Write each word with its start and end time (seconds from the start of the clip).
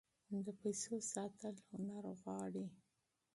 د 0.45 0.47
پیسو 0.61 0.95
ساتل 1.13 1.55
هنر 1.69 2.05
غواړي. 2.21 2.65